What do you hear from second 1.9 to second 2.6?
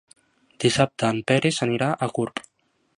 a Gurb.